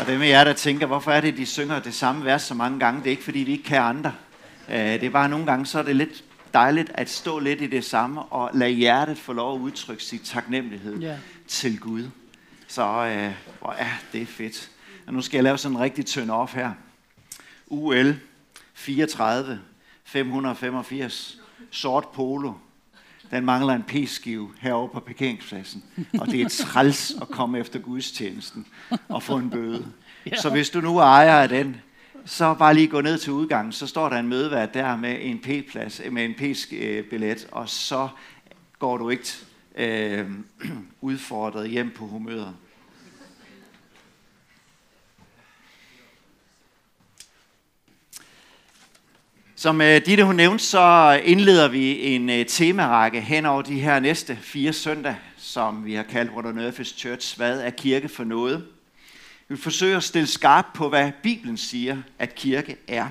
[0.00, 2.54] Og dem af jer, der tænker, hvorfor er det, de synger det samme vers så
[2.54, 3.00] mange gange?
[3.00, 4.14] Det er ikke, fordi vi ikke kan andre.
[4.68, 7.66] Øh, det er bare nogle gange, så er det lidt dejligt at stå lidt i
[7.66, 11.16] det samme, og lade hjertet få lov at udtrykke sit taknemmelighed Ja.
[11.48, 12.04] til Gud.
[12.68, 14.70] Så øh, hvor er det fedt.
[15.06, 16.70] Og nu skal jeg lave sådan en rigtig tynd off her.
[17.66, 18.20] UL
[18.74, 19.60] 34
[20.04, 21.38] 585
[21.70, 22.52] sort polo.
[23.30, 25.84] Den mangler en p-skive herovre på parkeringspladsen.
[26.18, 28.66] Og det er træls at komme efter gudstjenesten
[29.08, 29.86] og få en bøde.
[30.26, 30.36] Ja.
[30.36, 31.76] Så hvis du nu er ejer af den,
[32.24, 35.38] så bare lige gå ned til udgangen, så står der en mødevært der med en
[35.38, 38.08] p-plads, med en p-billet, og så
[38.78, 39.28] går du ikke
[39.76, 40.30] øh,
[41.00, 42.54] udfordret hjem på humøret.
[49.60, 54.00] Som øh, Ditte hun nævnte, så indleder vi en øh, temarække hen over de her
[54.00, 57.36] næste fire søndag, som vi har kaldt Rotter Earth's Church.
[57.36, 58.58] Hvad er kirke for noget?
[59.48, 63.06] Vi vil forsøge at stille skarp på, hvad Bibelen siger, at kirke er.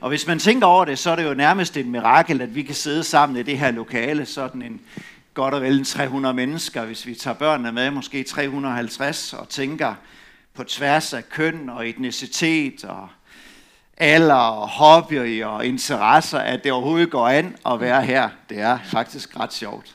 [0.00, 2.62] Og hvis man tænker over det, så er det jo nærmest et mirakel, at vi
[2.62, 4.80] kan sidde sammen i det her lokale, sådan en
[5.34, 9.94] godt og vel 300 mennesker, hvis vi tager børnene med, måske 350, og tænker
[10.54, 13.08] på tværs af køn og etnicitet og
[13.96, 18.28] alder og hobby og interesser, at det overhovedet går an at være her.
[18.48, 19.94] Det er faktisk ret sjovt.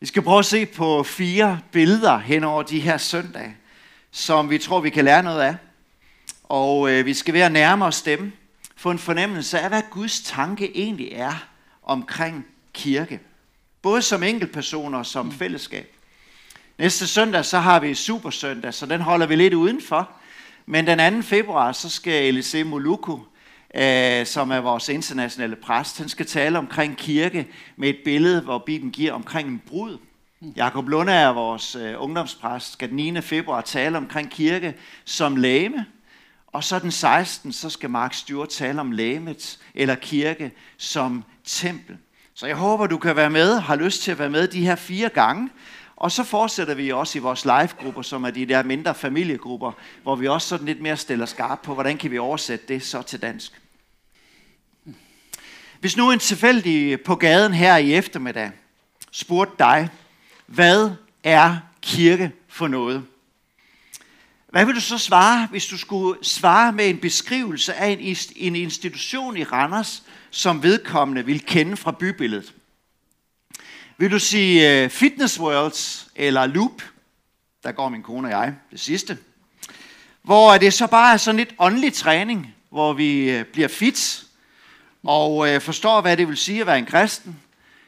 [0.00, 3.56] Vi skal prøve at se på fire billeder hen over de her søndage,
[4.10, 5.56] som vi tror, vi kan lære noget af.
[6.44, 8.32] Og øh, vi skal være nærmere os dem,
[8.76, 11.46] få en fornemmelse af, hvad Guds tanke egentlig er
[11.82, 13.20] omkring kirke.
[13.82, 15.94] Både som enkeltpersoner og som fællesskab.
[16.78, 20.10] Næste søndag, så har vi Supersøndag, så den holder vi lidt udenfor.
[20.66, 21.22] Men den 2.
[21.22, 23.18] februar, så skal Elise Moluku,
[23.74, 28.58] øh, som er vores internationale præst, han skal tale omkring kirke med et billede, hvor
[28.58, 29.98] Bibelen giver omkring en brud.
[30.56, 33.20] Jakob Lunde er vores øh, ungdomspræst, skal den 9.
[33.20, 35.86] februar tale omkring kirke som læme.
[36.46, 37.52] Og så den 16.
[37.52, 41.96] så skal Mark Stewart tale om læmet eller kirke som tempel.
[42.34, 44.76] Så jeg håber, du kan være med, har lyst til at være med de her
[44.76, 45.50] fire gange.
[45.96, 49.72] Og så fortsætter vi også i vores live-grupper, som er de der mindre familiegrupper,
[50.02, 53.02] hvor vi også sådan lidt mere stiller skarp på, hvordan kan vi oversætte det så
[53.02, 53.60] til dansk.
[55.80, 58.50] Hvis nu en tilfældig på gaden her i eftermiddag
[59.10, 59.88] spurgte dig,
[60.46, 60.90] hvad
[61.24, 63.04] er kirke for noget?
[64.48, 68.56] Hvad vil du så svare, hvis du skulle svare med en beskrivelse af en, en
[68.56, 72.54] institution i Randers, som vedkommende vil kende fra bybilledet?
[73.96, 76.82] Vil du sige øh, Fitness Worlds eller Loop?
[77.62, 79.18] Der går min kone og jeg, det sidste.
[80.22, 84.24] Hvor det så bare er sådan lidt åndelig træning, hvor vi øh, bliver fit
[85.04, 87.40] og øh, forstår, hvad det vil sige at være en kristen.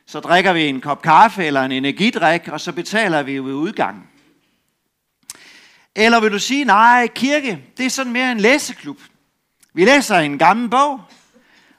[0.07, 4.03] Så drikker vi en kop kaffe eller en energidrik, og så betaler vi ved udgangen.
[5.95, 9.01] Eller vil du sige, nej, kirke, det er sådan mere en læseklub.
[9.73, 11.01] Vi læser en gammel bog,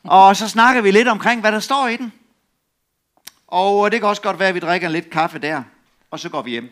[0.04, 2.14] og så snakker vi lidt omkring, hvad der står i den.
[3.48, 5.64] Og øh, det kan også godt være, at vi drikker lidt kaffe der,
[6.12, 6.70] og så går vi hjem.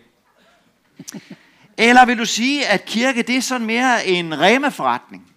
[1.77, 5.31] Eller vil du sige, at kirke det er sådan mere en remeforretning?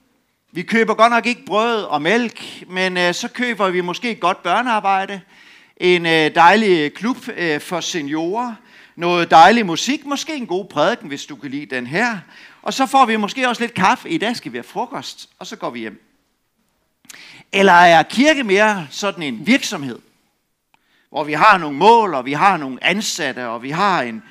[0.53, 4.21] Vi køber godt nok ikke brød og mælk, men øh, så køber vi måske et
[4.21, 5.21] godt børnearbejde,
[5.77, 8.55] en øh, dejlig klub øh, for seniorer,
[8.97, 12.19] noget dejlig musik, måske en god prædiken, hvis du kan lide den her.
[12.63, 14.11] Og så får vi måske også lidt kaffe.
[14.11, 16.05] I dag skal vi have frokost, og så går vi hjem.
[17.53, 19.99] Eller er kirke mere sådan en virksomhed,
[21.11, 24.23] hvor vi har nogle mål, og vi har nogle ansatte, og vi har en,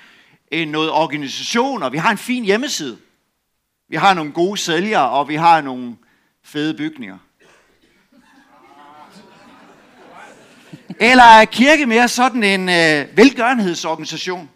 [0.51, 2.97] en noget organisation, og vi har en fin hjemmeside.
[3.89, 5.95] Vi har nogle gode sælgere, og vi har nogle
[6.43, 7.17] fede bygninger.
[10.99, 14.49] Eller er kirke mere sådan en øh, velgørenhedsorganisation,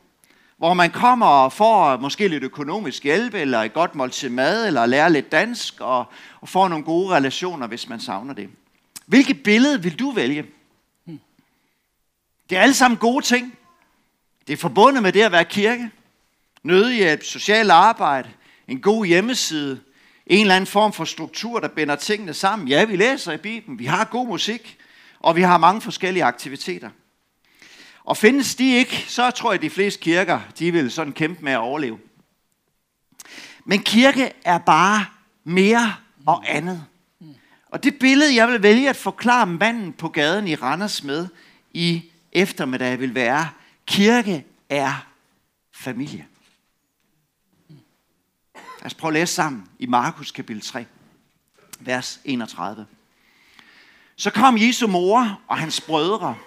[0.57, 4.85] hvor man kommer og får måske lidt økonomisk hjælp, eller et godt måltid mad, eller
[4.85, 6.05] lærer lidt dansk, og,
[6.41, 8.49] og får nogle gode relationer, hvis man savner det.
[9.05, 10.45] Hvilket billede vil du vælge?
[12.51, 13.57] Det er alle sammen gode ting.
[14.47, 15.91] Det er forbundet med det at være kirke.
[16.63, 18.29] Nødhjælp, social arbejde,
[18.67, 19.81] en god hjemmeside,
[20.27, 22.67] en eller anden form for struktur, der binder tingene sammen.
[22.67, 24.77] Ja, vi læser i Bibelen, vi har god musik,
[25.19, 26.89] og vi har mange forskellige aktiviteter.
[28.03, 31.43] Og findes de ikke, så tror jeg, at de fleste kirker, de vil sådan kæmpe
[31.43, 31.99] med at overleve.
[33.65, 35.05] Men kirke er bare
[35.43, 35.93] mere
[36.25, 36.85] og andet.
[37.69, 41.27] Og det billede, jeg vil vælge at forklare manden på gaden i Randers med
[41.73, 43.49] i eftermiddag, vil være,
[43.85, 45.07] kirke er
[45.71, 46.27] familie.
[48.55, 50.85] Lad os prøve at læse sammen i Markus kapitel 3,
[51.79, 52.85] vers 31.
[54.15, 56.37] Så kom Jesu mor og hans brødre.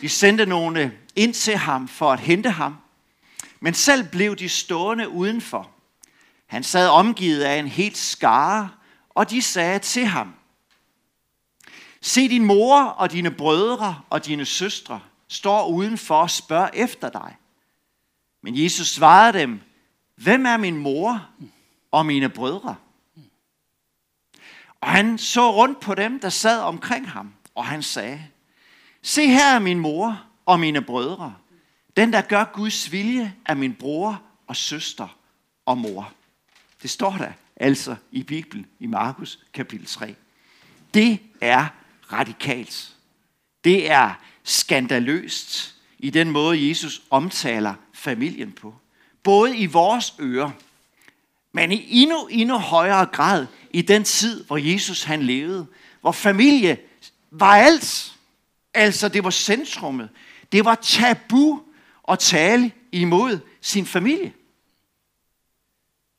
[0.00, 2.76] De sendte nogle ind til ham for at hente ham.
[3.60, 5.70] Men selv blev de stående udenfor.
[6.46, 8.70] Han sad omgivet af en helt skare,
[9.10, 10.34] og de sagde til ham,
[12.00, 17.36] Se din mor og dine brødre og dine søstre står udenfor og spørger efter dig.
[18.42, 19.60] Men Jesus svarede dem,
[20.14, 21.26] Hvem er min mor
[21.90, 22.76] og mine brødre?
[24.80, 28.26] Og han så rundt på dem, der sad omkring ham, og han sagde,
[29.02, 31.34] Se her er min mor og mine brødre.
[31.96, 35.18] Den, der gør Guds vilje, er min bror og søster
[35.66, 36.12] og mor.
[36.82, 40.14] Det står der altså i Bibelen i Markus kapitel 3.
[40.94, 41.66] Det er
[42.12, 42.96] radikalt.
[43.64, 44.14] Det er
[44.48, 48.74] skandaløst i den måde, Jesus omtaler familien på.
[49.22, 50.50] Både i vores ører,
[51.52, 55.66] men i endnu, endnu højere grad i den tid, hvor Jesus han levede,
[56.00, 56.78] hvor familie
[57.30, 58.14] var alt.
[58.74, 60.08] Altså, det var centrummet.
[60.52, 61.60] Det var tabu
[62.08, 64.32] at tale imod sin familie.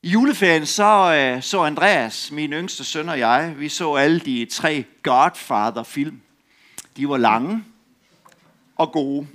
[0.04, 4.46] I juleferien så, øh, så Andreas, min yngste søn og jeg, vi så alle de
[4.46, 6.22] tre Godfather-film.
[6.98, 7.64] De var lange
[8.80, 9.28] og gode.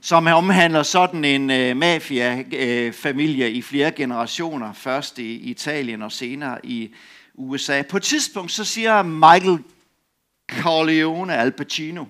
[0.00, 4.72] Som omhandler sådan en uh, mafia-familie uh, i flere generationer.
[4.72, 6.94] Først i Italien og senere i
[7.34, 7.82] USA.
[7.82, 9.58] På et tidspunkt så siger Michael
[10.48, 12.04] Corleone Al Pacino,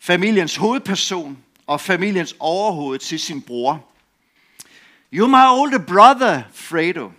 [0.00, 3.84] familiens hovedperson og familiens overhoved til sin bror,
[5.16, 7.12] You're my older brother, Fredo.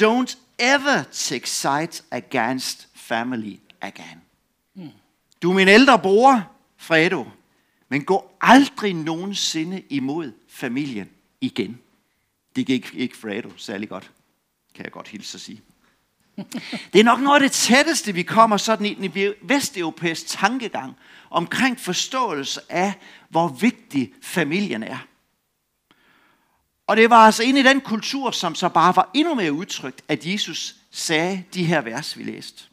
[0.00, 4.22] Don't ever take sides against family again.
[5.42, 7.26] Du er min ældre bror, Fredo,
[7.88, 11.10] men gå aldrig nogensinde imod familien
[11.40, 11.78] igen.
[12.56, 14.10] Det gik ikke Fredo særlig godt,
[14.74, 15.62] kan jeg godt hilse at sige.
[16.92, 20.96] Det er nok noget af det tætteste, vi kommer sådan i den vesteuropæisk tankegang
[21.30, 22.94] omkring forståelse af,
[23.28, 25.06] hvor vigtig familien er.
[26.86, 30.02] Og det var altså inde i den kultur, som så bare var endnu mere udtrykt,
[30.08, 32.69] at Jesus sagde de her vers, vi læste.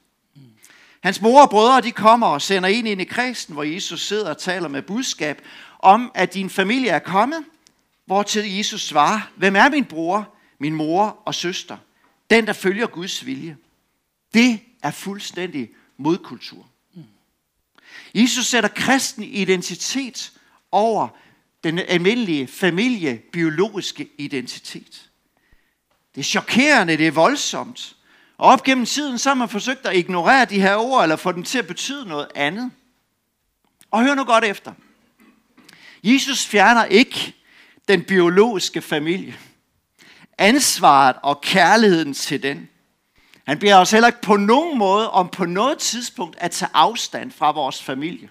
[1.01, 4.29] Hans mor og brødre, de kommer og sender en ind i kredsen, hvor Jesus sidder
[4.29, 5.41] og taler med budskab
[5.79, 7.45] om, at din familie er kommet,
[8.05, 11.77] hvor til Jesus svarer, hvem er min bror, min mor og søster?
[12.29, 13.57] Den, der følger Guds vilje.
[14.33, 16.65] Det er fuldstændig modkultur.
[18.13, 20.31] Jesus sætter kristen identitet
[20.71, 21.07] over
[21.63, 25.09] den almindelige familiebiologiske identitet.
[26.15, 27.96] Det er chokerende, det er voldsomt.
[28.37, 31.31] Og op gennem tiden, så har man forsøgt at ignorere de her ord, eller få
[31.31, 32.71] dem til at betyde noget andet.
[33.91, 34.73] Og hør nu godt efter.
[36.03, 37.35] Jesus fjerner ikke
[37.87, 39.35] den biologiske familie.
[40.37, 42.69] Ansvaret og kærligheden til den.
[43.47, 47.31] Han beder os heller ikke på nogen måde, om på noget tidspunkt, at tage afstand
[47.31, 48.29] fra vores familie.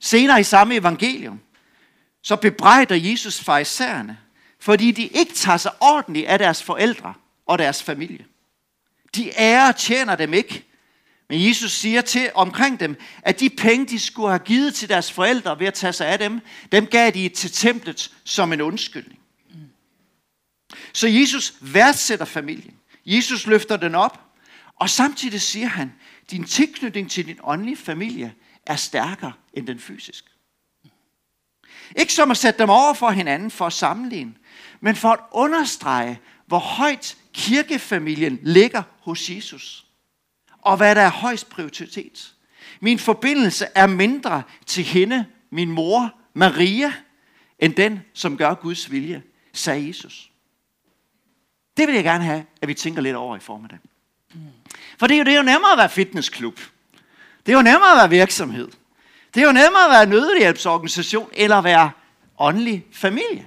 [0.00, 1.40] Senere i samme evangelium,
[2.22, 4.18] så bebrejder Jesus farisæerne,
[4.60, 7.14] fordi de ikke tager sig ordentligt af deres forældre
[7.46, 8.24] og deres familie.
[9.14, 10.64] De ærer tjener dem ikke.
[11.28, 15.12] Men Jesus siger til omkring dem, at de penge, de skulle have givet til deres
[15.12, 16.40] forældre ved at tage sig af dem,
[16.72, 19.20] dem gav de til templet som en undskyldning.
[20.92, 22.74] Så Jesus værdsætter familien.
[23.06, 24.20] Jesus løfter den op,
[24.76, 25.92] og samtidig siger han,
[26.30, 28.34] din tilknytning til din åndelige familie
[28.66, 30.28] er stærkere end den fysiske.
[31.96, 34.34] Ikke som at sætte dem over for hinanden for at sammenligne,
[34.80, 36.20] men for at understrege,
[36.52, 39.86] hvor højt kirkefamilien ligger hos Jesus.
[40.58, 42.34] Og hvad der er højst prioritet.
[42.80, 46.92] Min forbindelse er mindre til hende, min mor, Maria,
[47.58, 50.30] end den, som gør Guds vilje, sagde Jesus.
[51.76, 53.78] Det vil jeg gerne have, at vi tænker lidt over i formiddag.
[54.98, 56.60] For det er jo, det er jo nemmere at være fitnessklub.
[57.46, 58.68] Det er jo nemmere at være virksomhed.
[59.34, 61.90] Det er jo nemmere at være nødhjælpsorganisation, eller at være
[62.38, 63.46] åndelig familie.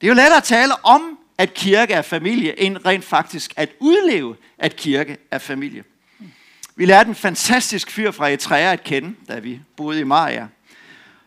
[0.00, 3.68] Det er jo lettere at tale om, at kirke er familie, end rent faktisk at
[3.80, 5.84] udleve, at kirke er familie.
[6.76, 10.48] Vi lærte en fantastisk fyr fra Eritrea at kende, da vi boede i Maria.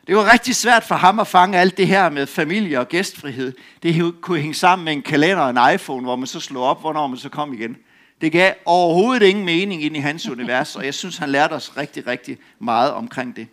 [0.07, 3.53] Det var rigtig svært for ham at fange alt det her med familie og gæstfrihed.
[3.83, 6.81] Det kunne hænge sammen med en kalender og en iPhone, hvor man så slog op,
[6.81, 7.77] hvornår man så kom igen.
[8.21, 11.77] Det gav overhovedet ingen mening ind i hans univers, og jeg synes, han lærte os
[11.77, 13.47] rigtig, rigtig meget omkring det.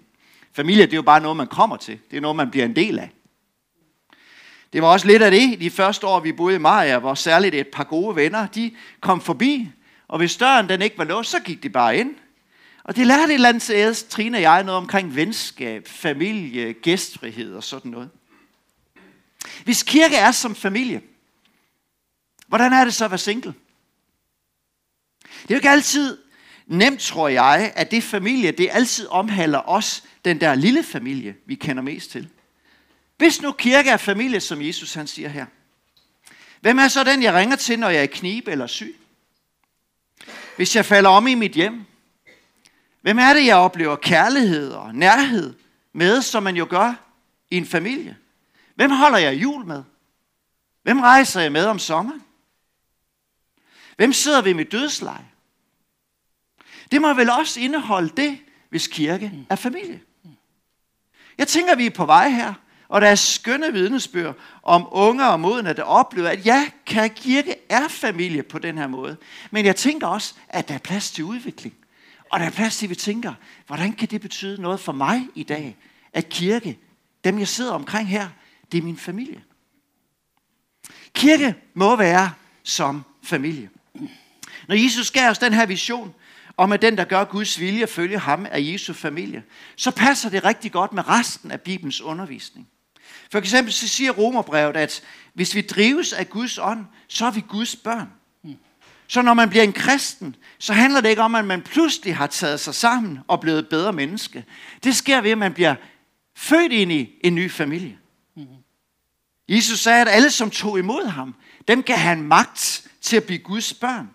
[0.52, 1.98] Familie, det er jo bare noget, man kommer til.
[2.10, 3.10] Det er noget, man bliver en del af.
[4.74, 7.54] Det var også lidt af det de første år, vi boede i Maja, hvor særligt
[7.54, 9.70] et par gode venner, de kom forbi,
[10.08, 12.14] og hvis døren den ikke var låst, så gik de bare ind.
[12.84, 17.54] Og det lærte et eller andet sted, Trine og jeg, noget omkring venskab, familie, gæstfrihed
[17.54, 18.10] og sådan noget.
[19.64, 21.02] Hvis kirke er som familie,
[22.46, 23.54] hvordan er det så at være single?
[25.22, 26.18] Det er jo ikke altid
[26.66, 31.54] nemt, tror jeg, at det familie, det altid omhandler os, den der lille familie, vi
[31.54, 32.28] kender mest til.
[33.16, 35.46] Hvis nu kirke er familie, som Jesus han siger her,
[36.60, 38.96] hvem er så den, jeg ringer til, når jeg er i knibe eller syg?
[40.56, 41.84] Hvis jeg falder om i mit hjem?
[43.00, 45.54] Hvem er det, jeg oplever kærlighed og nærhed
[45.92, 46.94] med, som man jo gør
[47.50, 48.16] i en familie?
[48.74, 49.82] Hvem holder jeg jul med?
[50.82, 52.22] Hvem rejser jeg med om sommeren?
[53.96, 55.28] Hvem sidder ved mit dødsleje?
[56.90, 60.00] Det må vel også indeholde det, hvis kirke er familie.
[61.38, 62.54] Jeg tænker, vi er på vej her,
[62.88, 67.88] og der er skønne vidnesbyrd om unge og modne, der oplever, at ja, kirke er
[67.88, 69.16] familie på den her måde.
[69.50, 71.74] Men jeg tænker også, at der er plads til udvikling.
[72.30, 73.34] Og der er plads til, at vi tænker,
[73.66, 75.76] hvordan kan det betyde noget for mig i dag,
[76.12, 76.78] at kirke,
[77.24, 78.28] dem jeg sidder omkring her,
[78.72, 79.42] det er min familie.
[81.14, 83.70] Kirke må være som familie.
[84.68, 86.14] Når Jesus gav os den her vision,
[86.56, 89.42] om at den, der gør Guds vilje, følge ham, er Jesu familie,
[89.76, 92.68] så passer det rigtig godt med resten af Bibelens undervisning.
[93.30, 95.02] For eksempel så siger Romerbrevet, at
[95.34, 98.08] hvis vi drives af Guds ånd, så er vi Guds børn.
[99.08, 102.26] Så når man bliver en kristen, så handler det ikke om, at man pludselig har
[102.26, 104.44] taget sig sammen og blevet et bedre menneske.
[104.84, 105.74] Det sker ved, at man bliver
[106.36, 107.98] født ind i en ny familie.
[109.48, 111.34] Jesus sagde, at alle, som tog imod ham,
[111.68, 114.10] dem kan han magt til at blive Guds børn.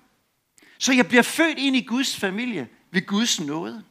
[0.78, 3.84] Så jeg bliver født ind i Guds familie ved Guds nåde.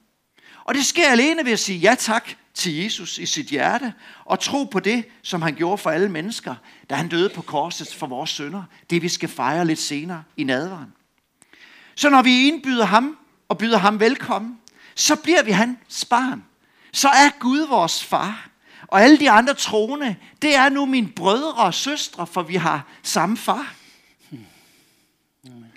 [0.69, 3.93] Og det sker alene ved at sige ja tak til Jesus i sit hjerte
[4.25, 6.55] og tro på det, som han gjorde for alle mennesker,
[6.91, 8.63] da han døde på korset for vores sønder.
[8.91, 10.93] Det vi skal fejre lidt senere i nadveren.
[11.95, 14.59] Så når vi indbyder ham og byder ham velkommen,
[14.95, 16.45] så bliver vi hans barn.
[16.93, 18.49] Så er Gud vores far.
[18.87, 22.87] Og alle de andre troende, det er nu mine brødre og søstre, for vi har
[23.03, 23.75] samme far.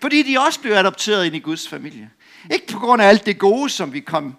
[0.02, 2.10] Fordi de også blev adopteret ind i Guds familie.
[2.54, 4.36] Ikke på grund af alt det gode, som vi kom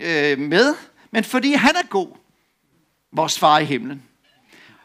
[0.00, 0.74] øh, med,
[1.10, 2.08] men fordi han er god,
[3.12, 4.02] vores far i himlen.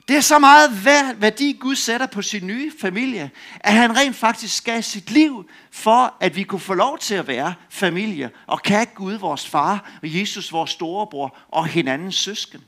[0.08, 0.86] Det er så meget
[1.22, 6.16] værdi, Gud sætter på sin nye familie, at han rent faktisk gav sit liv for,
[6.20, 10.20] at vi kunne få lov til at være familie, og kan Gud, vores far, og
[10.20, 12.62] Jesus, vores storebror, og hinandens søsken.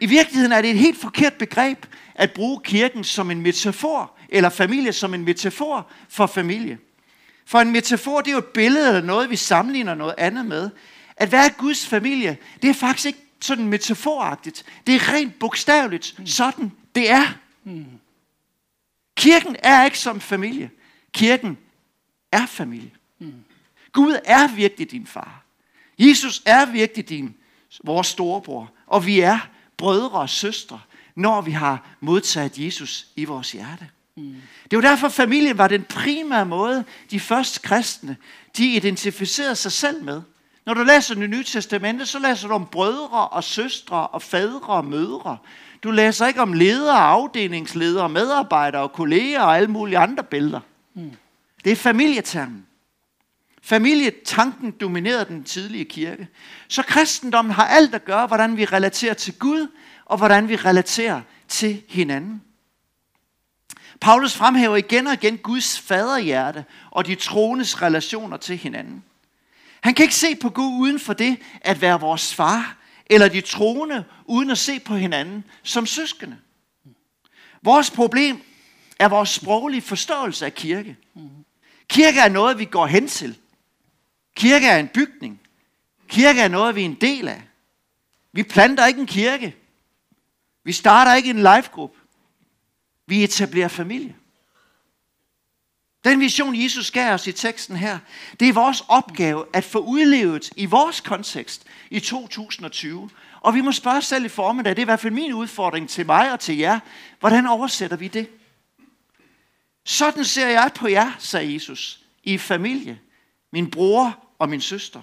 [0.00, 4.48] I virkeligheden er det et helt forkert begreb at bruge kirken som en metafor, eller
[4.48, 6.78] familie som en metafor for familie.
[7.46, 10.70] For en metafor, det er jo et billede eller noget, vi sammenligner noget andet med.
[11.16, 14.64] At være Guds familie, det er faktisk ikke sådan metaforagtigt.
[14.86, 16.20] Det er rent bogstaveligt.
[16.26, 17.26] Sådan det er.
[19.16, 20.70] Kirken er ikke som familie.
[21.12, 21.58] Kirken
[22.32, 22.90] er familie.
[23.92, 25.44] Gud er virkelig din far.
[25.98, 27.36] Jesus er virkelig din,
[27.84, 28.72] vores storebror.
[28.86, 29.38] Og vi er
[29.76, 30.80] brødre og søstre,
[31.14, 33.88] når vi har modtaget Jesus i vores hjerte.
[34.16, 34.34] Mm.
[34.70, 38.16] Det var derfor, familien var den primære måde, de første kristne,
[38.56, 40.22] de identificerede sig selv med.
[40.66, 44.74] Når du læser det nye testamente, så læser du om brødre og søstre og fædre
[44.74, 45.38] og mødre.
[45.82, 50.60] Du læser ikke om ledere, afdelingsledere, medarbejdere og kolleger og alle mulige andre billeder.
[50.94, 51.10] Mm.
[51.64, 52.66] Det er familietermen.
[53.62, 56.28] Familietanken dominerede den tidlige kirke.
[56.68, 59.66] Så kristendommen har alt at gøre, hvordan vi relaterer til Gud,
[60.04, 62.42] og hvordan vi relaterer til hinanden.
[64.00, 69.04] Paulus fremhæver igen og igen Guds faderhjerte og de troendes relationer til hinanden.
[69.80, 72.76] Han kan ikke se på Gud uden for det at være vores far,
[73.06, 76.38] eller de troende uden at se på hinanden som søskende.
[77.62, 78.42] Vores problem
[78.98, 80.96] er vores sproglige forståelse af kirke.
[81.88, 83.38] Kirke er noget, vi går hen til.
[84.36, 85.40] Kirke er en bygning.
[86.08, 87.42] Kirke er noget, vi er en del af.
[88.32, 89.56] Vi planter ikke en kirke.
[90.64, 91.99] Vi starter ikke en live-gruppe.
[93.10, 94.16] Vi etablerer familie.
[96.04, 97.98] Den vision, Jesus gav os i teksten her,
[98.40, 103.10] det er vores opgave at få udlevet i vores kontekst i 2020.
[103.40, 105.88] Og vi må spørge os selv i formen det er i hvert fald min udfordring
[105.88, 106.80] til mig og til jer,
[107.20, 108.30] hvordan oversætter vi det?
[109.84, 113.00] Sådan ser jeg på jer, sagde Jesus, i familie,
[113.52, 115.00] min bror og min søster.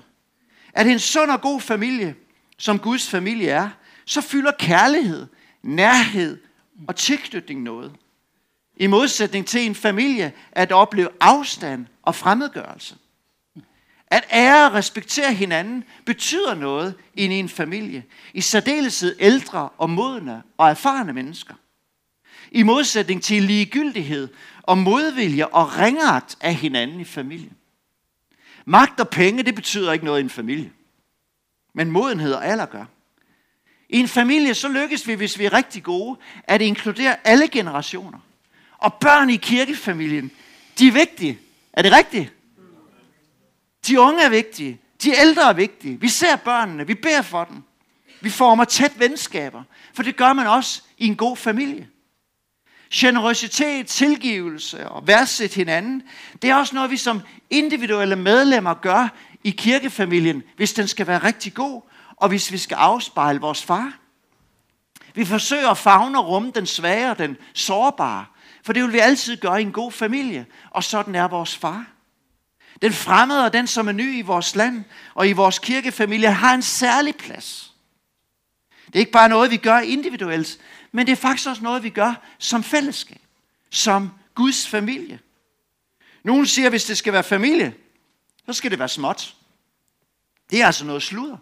[0.74, 2.16] Er det en sund og god familie,
[2.58, 3.70] som Guds familie er,
[4.06, 5.28] så fylder kærlighed,
[5.64, 6.47] nærhed
[6.88, 7.96] og tilknytning noget.
[8.78, 12.96] I modsætning til en familie at opleve afstand og fremmedgørelse.
[14.08, 18.04] At ære og respektere hinanden betyder noget i en familie.
[18.34, 21.54] I særdeleshed ældre og modne og erfarne mennesker.
[22.52, 24.28] I modsætning til ligegyldighed
[24.64, 27.54] og modvilje og ringart af hinanden i familien.
[28.66, 30.72] Magt og penge, det betyder ikke noget i en familie.
[31.74, 32.86] Men modenhed og alder gør.
[33.90, 38.20] I en familie, så lykkes vi, hvis vi er rigtig gode, at inkludere alle generationer.
[38.78, 40.32] Og børn i kirkefamilien,
[40.80, 41.40] de er vigtige.
[41.74, 42.34] Er det rigtigt?
[43.88, 44.80] De unge er vigtige.
[45.04, 46.02] De ældre er vigtige.
[46.02, 46.88] Vi ser børnene.
[46.88, 47.64] Vi beder for dem.
[48.22, 49.64] Vi former tæt venskaber,
[49.94, 51.88] for det gør man også i en god familie.
[52.94, 56.04] Generøsitet, tilgivelse og værdsæt hinanden,
[56.42, 59.08] det er også noget, vi som individuelle medlemmer gør
[59.44, 61.82] i kirkefamilien, hvis den skal være rigtig god,
[62.18, 63.98] og hvis vi skal afspejle vores far.
[65.14, 68.26] Vi forsøger at fagne og rumme den svage og den sårbare,
[68.64, 71.86] for det vil vi altid gøre i en god familie, og sådan er vores far.
[72.82, 74.84] Den fremmede og den, som er ny i vores land
[75.14, 77.74] og i vores kirkefamilie, har en særlig plads.
[78.88, 80.60] Det er ikke bare noget, vi gør individuelt,
[80.92, 83.22] men det er faktisk også noget, vi gør som fællesskab,
[83.70, 85.20] som Guds familie.
[86.24, 87.74] Nogen siger, at hvis det skal være familie,
[88.46, 89.36] så skal det være småt.
[90.50, 91.38] Det er altså noget sludder.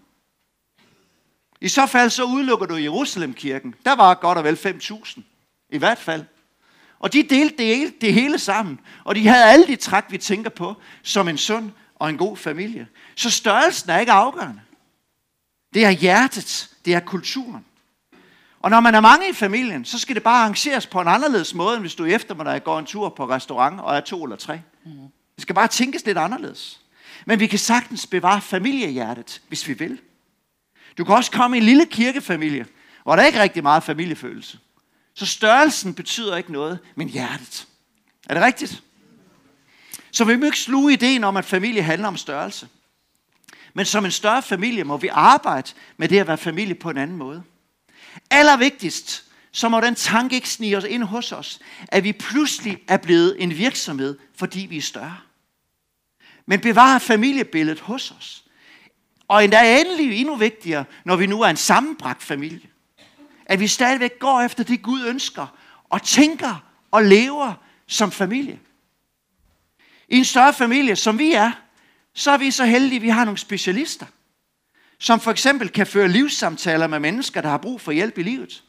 [1.66, 3.76] I så fald så udelukker du Jerusalemkirken.
[3.86, 5.22] Der var godt og vel 5.000.
[5.70, 6.24] I hvert fald.
[7.00, 8.80] Og de delte det, det hele sammen.
[9.04, 12.38] Og de havde alle de træk, vi tænker på, som en sund og en god
[12.38, 12.88] familie.
[13.16, 14.62] Så størrelsen er ikke afgørende.
[15.74, 16.70] Det er hjertet.
[16.86, 17.66] Det er kulturen.
[18.60, 21.54] Og når man er mange i familien, så skal det bare arrangeres på en anderledes
[21.54, 24.38] måde, end hvis du i eftermiddag går en tur på restaurant og er to eller
[24.38, 24.62] tre.
[25.36, 26.82] Det skal bare tænkes lidt anderledes.
[27.26, 30.00] Men vi kan sagtens bevare familiehjertet, hvis vi vil.
[30.98, 32.66] Du kan også komme i en lille kirkefamilie,
[33.04, 34.60] hvor der ikke rigtig meget familiefølelse.
[35.14, 37.68] Så størrelsen betyder ikke noget, men hjertet.
[38.30, 38.84] Er det rigtigt?
[40.12, 42.68] Så vi må ikke sluge ideen om, at familie handler om størrelse.
[43.74, 46.98] Men som en større familie må vi arbejde med det at være familie på en
[46.98, 47.44] anden måde.
[48.30, 52.98] Allervigtigst, så må den tanke ikke snige os ind hos os, at vi pludselig er
[52.98, 55.18] blevet en virksomhed, fordi vi er større.
[56.46, 58.45] Men bevar familiebilledet hos os.
[59.28, 62.70] Og endda endelig endnu vigtigere, når vi nu er en sammenbragt familie.
[63.46, 65.48] At vi stadigvæk går efter det, Gud ønsker,
[65.90, 67.54] og tænker og lever
[67.88, 68.60] som familie.
[70.10, 71.52] I en større familie, som vi er,
[72.14, 74.06] så er vi så heldige, at vi har nogle specialister,
[75.00, 78.64] som for eksempel kan føre livssamtaler med mennesker, der har brug for hjælp i livet.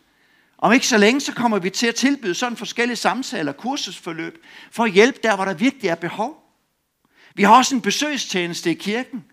[0.58, 4.84] Om ikke så længe, så kommer vi til at tilbyde sådan forskellige samtaler, kursusforløb, for
[4.84, 6.42] at hjælpe der, hvor der virkelig er behov.
[7.34, 9.24] Vi har også en besøgstjeneste i kirken,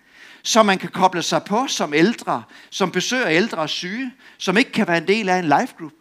[0.44, 4.72] som man kan koble sig på som ældre, som besøger ældre og syge, som ikke
[4.72, 5.94] kan være en del af en life group.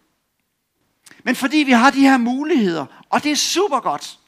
[1.25, 4.19] Men fordi vi har de her muligheder, og det er super godt,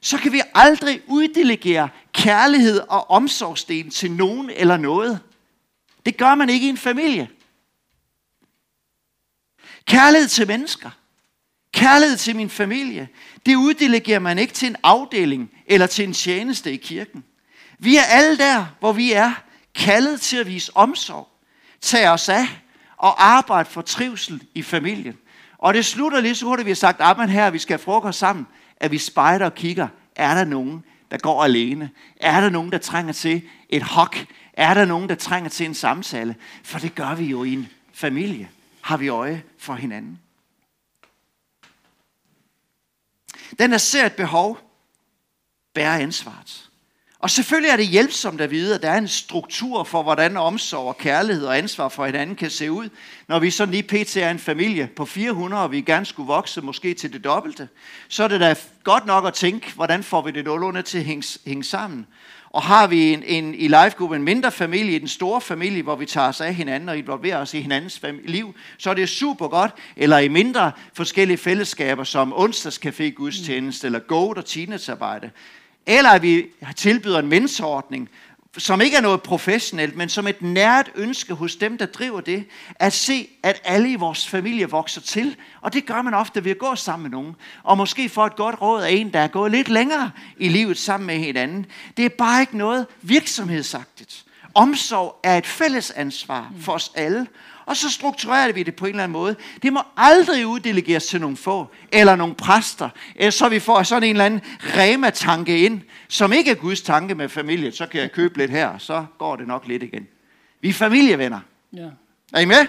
[0.00, 5.20] så kan vi aldrig uddelegere kærlighed og omsorgsdelen til nogen eller noget.
[6.06, 7.28] Det gør man ikke i en familie.
[9.84, 10.90] Kærlighed til mennesker,
[11.72, 13.08] kærlighed til min familie,
[13.46, 17.24] det uddelegerer man ikke til en afdeling eller til en tjeneste i kirken.
[17.82, 19.32] Vi er alle der, hvor vi er
[19.74, 21.28] kaldet til at vise omsorg,
[21.80, 22.46] tage os af
[22.96, 25.18] og arbejde for trivsel i familien.
[25.58, 28.18] Og det slutter lige så hurtigt, vi har sagt, at her, vi skal have frokost
[28.18, 31.90] sammen, at vi spejder og kigger, er der nogen, der går alene?
[32.16, 34.16] Er der nogen, der trænger til et hok?
[34.52, 36.36] Er der nogen, der trænger til en samtale?
[36.64, 38.50] For det gør vi jo i en familie.
[38.80, 40.20] Har vi øje for hinanden?
[43.58, 44.58] Den, der ser et behov,
[45.74, 46.71] bærer ansvaret.
[47.22, 50.88] Og selvfølgelig er det hjælpsomt at vide, at der er en struktur for, hvordan omsorg
[50.88, 52.88] og kærlighed og ansvar for hinanden kan se ud,
[53.28, 54.16] når vi sådan lige pt.
[54.16, 57.68] er en familie på 400, og vi gerne skulle vokse måske til det dobbelte.
[58.08, 58.54] Så er det da
[58.84, 62.06] godt nok at tænke, hvordan får vi det nogenlunde til at hænge, hænge sammen.
[62.50, 65.96] Og har vi en, en, i Life Group en mindre familie, en stor familie, hvor
[65.96, 69.48] vi tager os af hinanden og involverer os i hinandens liv, så er det super
[69.48, 69.74] godt.
[69.96, 75.30] Eller i mindre forskellige fællesskaber, som onsdagscafé gudstjeneste, eller goat og teenagearbejde.
[75.86, 78.08] Eller at vi tilbyder en mentorordning,
[78.58, 82.44] som ikke er noget professionelt, men som et nært ønske hos dem, der driver det,
[82.74, 85.36] at se, at alle i vores familie vokser til.
[85.60, 87.36] Og det gør man ofte ved at gå sammen med nogen.
[87.62, 90.78] Og måske få et godt råd af en, der er gået lidt længere i livet
[90.78, 91.66] sammen med hinanden.
[91.96, 94.24] Det er bare ikke noget virksomhedsagtigt.
[94.54, 97.26] Omsorg er et fælles ansvar for os alle.
[97.66, 99.36] Og så strukturerer vi det på en eller anden måde.
[99.62, 104.02] Det må aldrig uddelegeres til nogle få, eller nogle præster, eller så vi får sådan
[104.02, 107.72] en eller anden rema-tanke ind, som ikke er Guds tanke med familie.
[107.72, 110.06] Så kan jeg købe lidt her, så går det nok lidt igen.
[110.60, 111.40] Vi er familievenner.
[111.72, 111.88] Ja.
[112.32, 112.66] Er I med?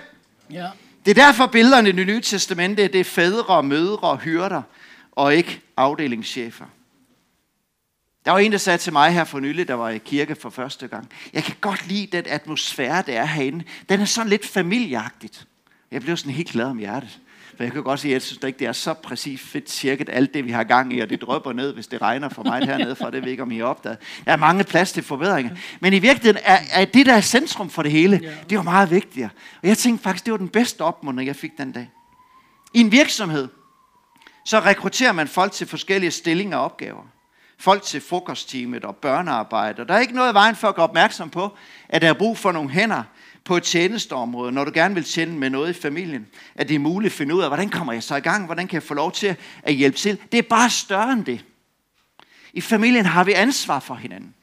[0.52, 0.68] Ja.
[1.06, 4.62] Det er derfor billederne i det nye testamente, det er fædre, mødre og hyrder,
[5.12, 6.66] og ikke afdelingschefer.
[8.26, 10.50] Der var en, der sagde til mig her for nylig, der var i kirke for
[10.50, 13.64] første gang, jeg kan godt lide den atmosfære, der er herinde.
[13.90, 15.48] Den er sådan lidt familieagtigt.
[15.92, 17.20] Jeg blev sådan helt glad om hjertet.
[17.58, 20.10] For jeg kan godt sige, at jeg synes ikke, det er så præcis fedt cirket
[20.12, 22.66] alt det, vi har gang i, og det drøber ned, hvis det regner for mig
[22.66, 23.12] hernede fra.
[23.12, 23.98] Det ved ikke, om I har opdaget.
[24.26, 25.56] Der er mange plads til forbedringer.
[25.80, 28.92] Men i virkeligheden er, er det, der er centrum for det hele, det var meget
[28.92, 29.30] vigtigere.
[29.62, 31.90] Og jeg tænkte faktisk, det var den bedste opmuntring, jeg fik den dag.
[32.74, 33.48] I en virksomhed,
[34.46, 37.04] så rekrutterer man folk til forskellige stillinger og opgaver
[37.58, 39.82] folk til frokostteamet og børnearbejde.
[39.82, 41.58] Og der er ikke noget i vejen for at gøre opmærksom på,
[41.89, 43.04] at der er brug for nogle hænder.
[43.46, 46.80] på et tjenesteområde, når du gerne vil tjene med noget i familien, at det er
[46.80, 48.94] muligt at finde ud af, hvordan kommer jeg så i gang, hvordan kan jeg få
[48.94, 50.18] lov til at hjælpe til.
[50.32, 51.46] Det er bare større end det.
[52.54, 54.34] I familien har vi ansvar for hinanden.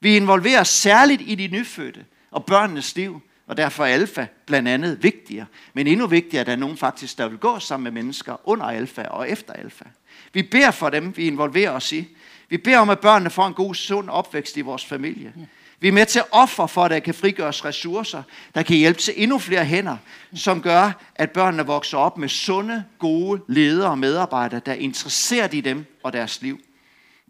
[0.00, 4.68] Vi involverer os særligt i de nyfødte og børnenes liv, og derfor er alfa blandt
[4.68, 5.46] andet vigtigere.
[5.74, 8.66] Men endnu vigtigere at der er nogen faktisk, der vil gå sammen med mennesker under
[8.66, 9.84] alfa og efter alfa.
[10.32, 12.16] Vi beder for dem, vi involverer os i.
[12.52, 15.32] Vi beder om, at børnene får en god, sund opvækst i vores familie.
[15.80, 18.22] Vi er med til at ofre for, at der kan frigøres ressourcer,
[18.54, 19.96] der kan hjælpe til endnu flere hænder,
[20.34, 25.54] som gør, at børnene vokser op med sunde, gode ledere og medarbejdere, der er interesseret
[25.54, 26.60] i dem og deres liv.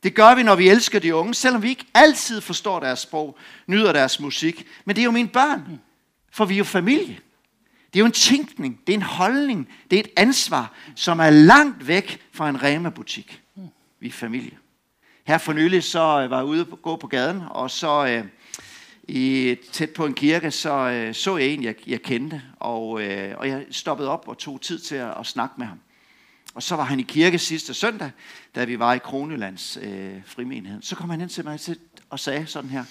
[0.03, 3.39] Det gør vi, når vi elsker de unge, selvom vi ikke altid forstår deres sprog,
[3.67, 4.67] nyder deres musik.
[4.85, 5.81] Men det er jo mine børn,
[6.33, 7.19] for vi er jo familie.
[7.93, 11.31] Det er jo en tænkning, det er en holdning, det er et ansvar, som er
[11.31, 13.43] langt væk fra en Rema-butik.
[14.01, 14.63] Vi er familie.
[15.25, 18.25] Her for nylig så øh, var jeg ude at gå på gaden, og så øh,
[19.09, 23.39] i, tæt på en kirke, så øh, så jeg en, jeg, jeg kendte, og, øh,
[23.39, 25.81] og jeg stoppede op og tog tid til at, at snakke med ham.
[26.55, 28.11] Og så var han i kirke sidste søndag,
[28.55, 30.83] da vi var i Kronelands øh, frimenighed.
[30.83, 31.61] Så kom han ind til mig
[32.11, 32.85] og sagde sådan her,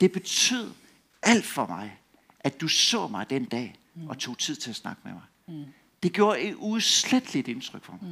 [0.00, 0.70] det betød
[1.22, 1.98] alt for mig,
[2.40, 3.74] at du så mig den dag
[4.08, 5.22] og tog tid til at snakke med mig.
[6.02, 8.10] Det gjorde et udsletteligt indtryk for mig.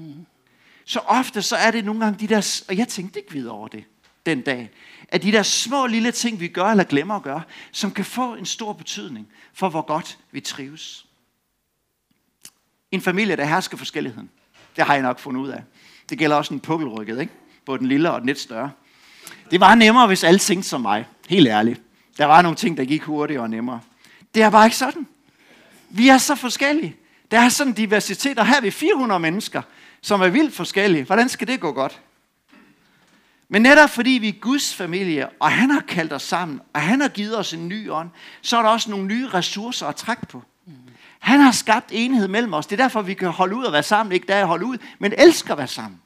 [0.90, 3.68] Så ofte så er det nogle gange de der, og jeg tænkte ikke videre over
[3.68, 3.84] det
[4.26, 4.70] den dag,
[5.08, 8.34] at de der små lille ting, vi gør eller glemmer at gøre, som kan få
[8.34, 11.06] en stor betydning for, hvor godt vi trives.
[12.90, 14.30] En familie, der hersker forskelligheden.
[14.76, 15.62] Det har jeg nok fundet ud af.
[16.08, 17.32] Det gælder også en pukkelrykket, ikke?
[17.64, 18.70] Både den lille og den lidt større.
[19.50, 21.06] Det var nemmere, hvis alle tænkte som mig.
[21.28, 21.80] Helt ærligt.
[22.18, 23.80] Der var nogle ting, der gik hurtigere og nemmere.
[24.34, 25.06] Det er bare ikke sådan.
[25.90, 26.96] Vi er så forskellige.
[27.30, 29.62] Der er sådan en diversitet, og her er vi 400 mennesker,
[30.02, 31.04] som er vildt forskellige.
[31.04, 32.00] Hvordan skal det gå godt?
[33.48, 37.00] Men netop fordi vi er Guds familie, og han har kaldt os sammen, og han
[37.00, 38.10] har givet os en ny ånd,
[38.42, 40.42] så er der også nogle nye ressourcer at trække på.
[41.18, 42.66] Han har skabt enhed mellem os.
[42.66, 44.12] Det er derfor, vi kan holde ud og være sammen.
[44.12, 46.00] Ikke der at holde ud, men elsker at være sammen.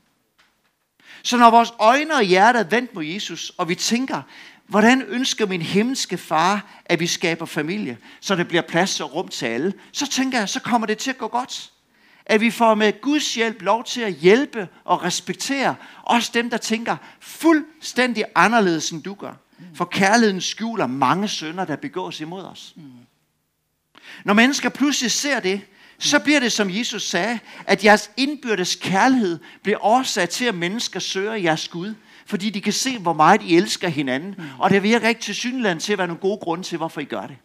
[1.22, 4.22] Så når vores øjne og hjerte er vendt mod Jesus, og vi tænker,
[4.66, 9.28] hvordan ønsker min himmelske far, at vi skaber familie, så det bliver plads og rum
[9.28, 11.70] til alle, så tænker jeg, så kommer det til at gå godt.
[12.26, 16.56] At vi får med Guds hjælp lov til at hjælpe og respektere også dem, der
[16.56, 19.32] tænker fuldstændig anderledes, end du gør.
[19.74, 22.74] For kærligheden skjuler mange sønder, der begås imod os.
[24.24, 25.60] Når mennesker pludselig ser det,
[25.98, 31.00] så bliver det, som Jesus sagde, at jeres indbyrdes kærlighed bliver årsag til, at mennesker
[31.00, 31.94] søger jeres Gud.
[32.26, 34.34] Fordi de kan se, hvor meget I elsker hinanden.
[34.58, 37.04] Og det virker ikke til synland til at være nogle gode grunde til, hvorfor I
[37.04, 37.36] gør det.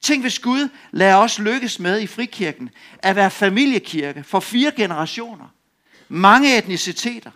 [0.00, 5.46] Tænk, hvis Gud lader os lykkes med i frikirken at være familiekirke for fire generationer.
[6.08, 7.30] Mange etniciteter.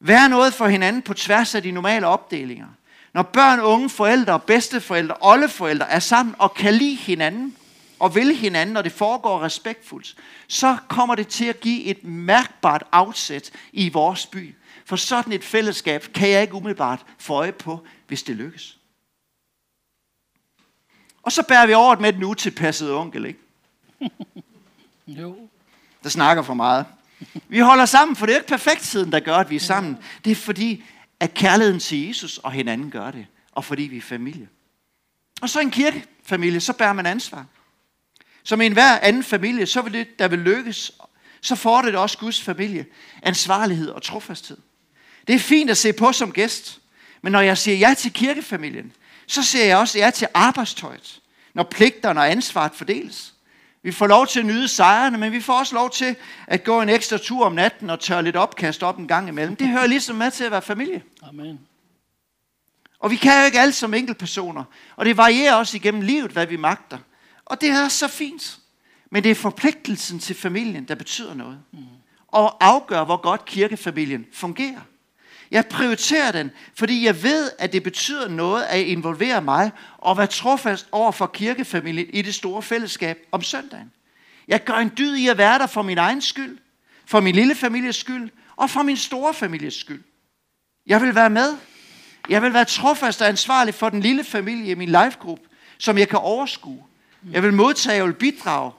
[0.00, 2.66] Være noget for hinanden på tværs af de normale opdelinger.
[3.14, 7.56] Når børn, unge, forældre, bedsteforældre, oldeforældre er sammen og kan lide hinanden,
[7.98, 10.16] og vil hinanden, og det foregår respektfuldt,
[10.48, 14.54] så kommer det til at give et mærkbart afsæt i vores by.
[14.84, 18.79] For sådan et fællesskab kan jeg ikke umiddelbart få øje på, hvis det lykkes.
[21.30, 23.40] Og så bærer vi over med den utilpassede onkel, ikke?
[25.20, 25.36] jo.
[26.02, 26.86] Der snakker for meget.
[27.48, 29.98] Vi holder sammen, for det er ikke perfektheden, der gør, at vi er sammen.
[30.24, 30.84] Det er fordi,
[31.20, 33.26] at kærligheden til Jesus og hinanden gør det.
[33.52, 34.48] Og fordi vi er familie.
[35.40, 37.46] Og så en kirkefamilie, så bærer man ansvar.
[38.42, 40.92] Som i enhver anden familie, så vil det, der vil lykkes,
[41.40, 42.86] så får det også Guds familie
[43.22, 44.58] ansvarlighed og trofasthed.
[45.26, 46.80] Det er fint at se på som gæst,
[47.22, 48.92] men når jeg siger ja til kirkefamilien,
[49.30, 51.20] så siger jeg også ja til arbejdstøjet,
[51.54, 53.34] når pligterne og ansvaret fordeles.
[53.82, 56.16] Vi får lov til at nyde sejrene, men vi får også lov til
[56.46, 59.56] at gå en ekstra tur om natten og tørre lidt opkast op en gang imellem.
[59.56, 61.02] Det hører ligesom med til at være familie.
[61.22, 61.60] Amen.
[62.98, 64.64] Og vi kan jo ikke alt som enkeltpersoner.
[64.96, 66.98] Og det varierer også igennem livet, hvad vi magter.
[67.44, 68.58] Og det er så fint.
[69.10, 71.58] Men det er forpligtelsen til familien, der betyder noget.
[71.72, 71.78] Mm.
[72.28, 74.80] Og afgør, hvor godt kirkefamilien fungerer.
[75.50, 80.26] Jeg prioriterer den, fordi jeg ved, at det betyder noget at involvere mig og være
[80.26, 83.92] trofast over for kirkefamilien i det store fællesskab om søndagen.
[84.48, 86.58] Jeg gør en dyd i at være der for min egen skyld,
[87.06, 90.02] for min lille families skyld og for min store families skyld.
[90.86, 91.56] Jeg vil være med.
[92.28, 95.44] Jeg vil være trofast og ansvarlig for den lille familie i min livegruppe,
[95.78, 96.84] som jeg kan overskue.
[97.32, 98.72] Jeg vil modtage, jeg vil bidrage.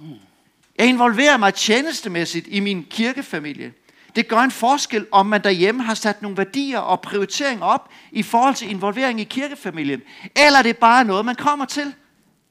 [0.78, 3.74] Jeg involverer mig tjenestemæssigt i min kirkefamilie.
[4.16, 8.24] Det gør en forskel, om man derhjemme har sat nogle værdier og prioriteringer op i
[8.24, 10.02] forhold til involvering i kirkefamilien.
[10.36, 11.94] Eller det er bare noget, man kommer til.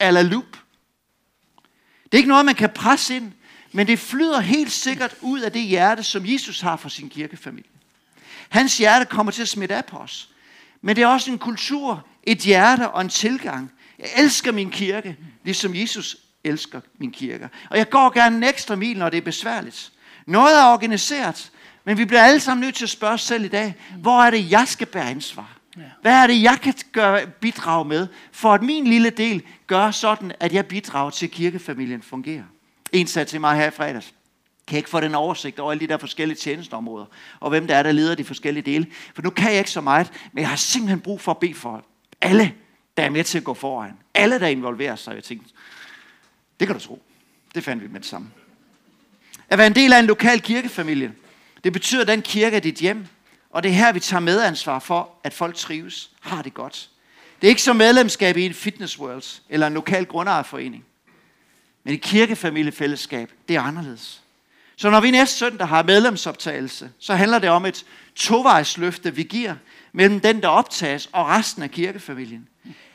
[0.00, 0.58] Eller loop.
[2.04, 3.32] Det er ikke noget, man kan presse ind,
[3.72, 7.70] men det flyder helt sikkert ud af det hjerte, som Jesus har for sin kirkefamilie.
[8.48, 10.28] Hans hjerte kommer til at smitte af på os.
[10.82, 13.72] Men det er også en kultur, et hjerte og en tilgang.
[13.98, 17.48] Jeg elsker min kirke, ligesom Jesus elsker min kirke.
[17.70, 19.92] Og jeg går gerne en ekstra mil, når det er besværligt.
[20.30, 21.52] Noget er organiseret,
[21.84, 24.30] men vi bliver alle sammen nødt til at spørge os selv i dag, hvor er
[24.30, 25.56] det, jeg skal bære ansvar?
[26.02, 30.32] Hvad er det, jeg kan gøre, bidrage med, for at min lille del gør sådan,
[30.40, 32.42] at jeg bidrager til, at kirkefamilien fungerer?
[32.92, 34.06] En sagde til mig her i fredags,
[34.66, 37.06] kan jeg ikke få den oversigt over alle de der forskellige tjenesteområder,
[37.40, 38.86] og hvem der er, der leder de forskellige dele.
[39.14, 41.54] For nu kan jeg ikke så meget, men jeg har simpelthen brug for at bede
[41.54, 41.84] for
[42.20, 42.54] alle,
[42.96, 43.92] der er med til at gå foran.
[44.14, 45.14] Alle, der involverer sig.
[45.14, 45.50] Jeg tænkte,
[46.60, 47.02] det kan du tro.
[47.54, 48.30] Det fandt vi med det samme.
[49.50, 51.12] At være en del af en lokal kirkefamilie,
[51.64, 53.06] det betyder, at den kirke er dit hjem,
[53.50, 56.90] og det er her, vi tager medansvar for, at folk trives, har det godt.
[57.40, 60.84] Det er ikke som medlemskab i en fitness world eller en lokal grundejerforening.
[61.84, 64.22] Men et kirkefamiliefællesskab, det er anderledes.
[64.76, 67.84] Så når vi næste søndag har medlemsoptagelse, så handler det om et
[68.14, 69.54] tovejsløfte, vi giver
[69.92, 72.48] mellem den, der optages, og resten af kirkefamilien.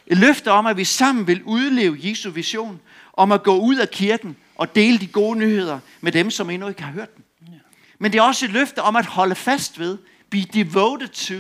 [0.08, 2.80] Et løfte om, at vi sammen vil udleve Jesu vision,
[3.14, 6.68] om at gå ud af kirken og dele de gode nyheder med dem, som endnu
[6.68, 7.26] ikke har hørt dem.
[8.00, 9.98] Men det er også et løfte om at holde fast ved,
[10.30, 11.36] be devoted to,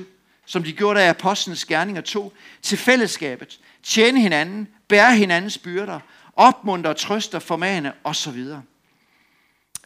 [0.45, 5.99] som de gjorde der i Apostlenes Gerninger 2, til fællesskabet, tjene hinanden, bære hinandens byrder,
[6.35, 8.45] opmuntre, trøste, formane osv.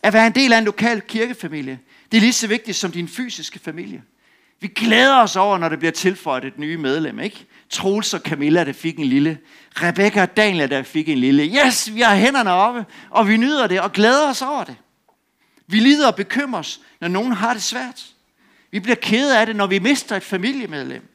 [0.03, 1.79] At være en del af en lokal kirkefamilie,
[2.11, 4.03] det er lige så vigtigt som din fysiske familie.
[4.59, 7.45] Vi glæder os over, når det bliver tilføjet et nye medlem, ikke?
[7.69, 9.37] Troels og Camilla, der fik en lille.
[9.75, 11.43] Rebecca og Daniel, der fik en lille.
[11.43, 14.75] Yes, vi har hænderne oppe, og vi nyder det og glæder os over det.
[15.67, 18.05] Vi lider og bekymrer os, når nogen har det svært.
[18.71, 21.07] Vi bliver kede af det, når vi mister et familiemedlem.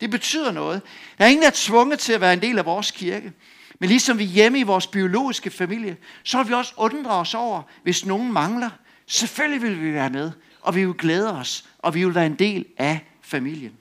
[0.00, 0.82] Det betyder noget.
[1.18, 3.32] Der er ingen, der er tvunget til at være en del af vores kirke.
[3.80, 7.34] Men ligesom vi er hjemme i vores biologiske familie, så vil vi også undre os
[7.34, 8.70] over, hvis nogen mangler.
[9.06, 10.30] Selvfølgelig vil vi være med,
[10.60, 13.72] og vi vil glæde os, og vi vil være en del af familien.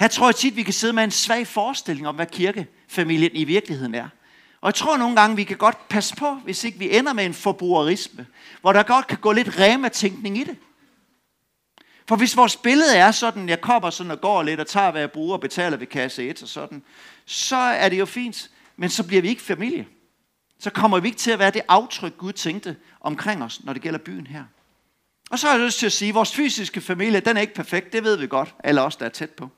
[0.00, 3.44] Her tror jeg tit, vi kan sidde med en svag forestilling om, hvad kirkefamilien i
[3.44, 4.08] virkeligheden er.
[4.60, 7.26] Og jeg tror nogle gange, vi kan godt passe på, hvis ikke vi ender med
[7.26, 8.26] en forbrugerisme,
[8.60, 10.56] hvor der godt kan gå lidt rema-tænkning i det.
[12.08, 15.00] For hvis vores billede er sådan, jeg kommer sådan og går lidt og tager, hvad
[15.00, 16.82] jeg bruger og betaler ved kasse 1 og sådan,
[17.24, 19.86] så er det jo fint, men så bliver vi ikke familie.
[20.58, 23.82] Så kommer vi ikke til at være det aftryk, Gud tænkte omkring os, når det
[23.82, 24.44] gælder byen her.
[25.30, 27.54] Og så har jeg lyst til at sige, at vores fysiske familie, den er ikke
[27.54, 29.50] perfekt, det ved vi godt, alle os, der er tæt på.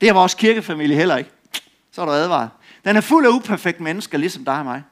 [0.00, 1.30] Det er vores kirkefamilie heller ikke.
[1.92, 2.50] Så er du advaret.
[2.84, 4.82] Den er fuld af uperfekte mennesker, ligesom dig og mig.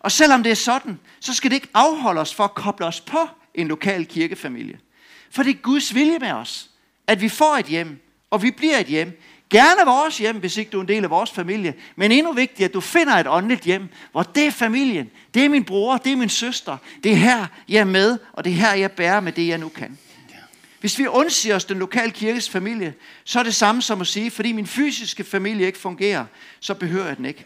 [0.00, 3.00] Og selvom det er sådan, så skal det ikke afholde os for at koble os
[3.00, 4.78] på en lokal kirkefamilie.
[5.30, 6.70] For det er Guds vilje med os,
[7.06, 9.22] at vi får et hjem, og vi bliver et hjem.
[9.50, 11.74] Gerne vores hjem, hvis ikke du er en del af vores familie.
[11.96, 15.10] Men endnu vigtigere, at du finder et åndeligt hjem, hvor det er familien.
[15.34, 16.76] Det er min bror, det er min søster.
[17.04, 19.58] Det er her, jeg er med, og det er her, jeg bærer med det, jeg
[19.58, 19.98] nu kan.
[20.80, 24.30] Hvis vi undsiger os den lokale kirkes familie, så er det samme som at sige,
[24.30, 26.24] fordi min fysiske familie ikke fungerer,
[26.60, 27.44] så behøver jeg den ikke.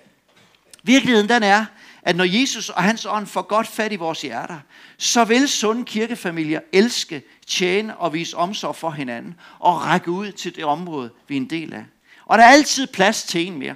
[0.83, 1.65] Virkeligheden den er,
[2.03, 4.59] at når Jesus og hans ånd får godt fat i vores hjerter,
[4.99, 10.57] så vil sunde kirkefamilier elske, tjene og vise omsorg for hinanden og række ud til
[10.57, 11.85] det område, vi er en del af.
[12.27, 13.75] Og der er altid plads til en mere.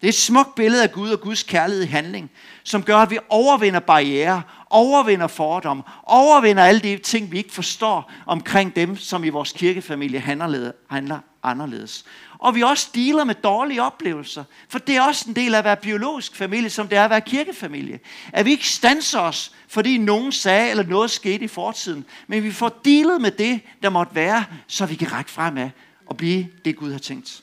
[0.00, 2.30] Det er et smukt billede af Gud og Guds kærlighed i handling,
[2.64, 8.12] som gør, at vi overvinder barriere, overvinder fordomme, overvinder alle de ting, vi ikke forstår
[8.26, 12.04] omkring dem, som i vores kirkefamilie handler anderledes.
[12.38, 15.64] Og vi også dealer med dårlige oplevelser, for det er også en del af at
[15.64, 18.00] være biologisk familie, som det er at være kirkefamilie.
[18.32, 22.52] At vi ikke stanser os, fordi nogen sagde, eller noget skete i fortiden, men vi
[22.52, 25.70] får dealet med det, der måtte være, så vi kan række fremad
[26.06, 27.42] og blive det, Gud har tænkt.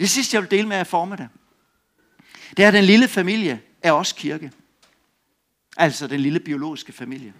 [0.00, 1.28] Det sidste, jeg vil dele med jer formiddag,
[2.56, 4.52] det er, at den lille familie er også kirke.
[5.76, 7.32] Altså den lille biologiske familie.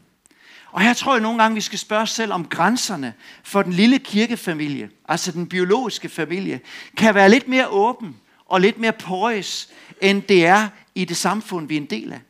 [0.75, 3.73] Og her tror jeg nogle gange, vi skal spørge os selv om grænserne for den
[3.73, 6.61] lille kirkefamilie, altså den biologiske familie,
[6.97, 9.69] kan være lidt mere åben og lidt mere porøs,
[10.03, 12.21] end det er i det samfund, vi er en del af.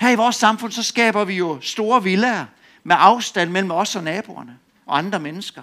[0.00, 2.44] Her i vores samfund, så skaber vi jo store villaer
[2.84, 5.62] med afstand mellem os og naboerne og andre mennesker.